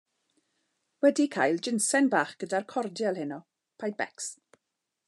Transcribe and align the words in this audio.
Wedi 1.05 1.27
cael 1.35 1.59
jinsen 1.67 2.09
bach 2.15 2.33
gyda'r 2.45 2.67
cordial 2.75 3.21
heno 3.25 3.39
paid 3.85 4.01
becs! 4.03 4.35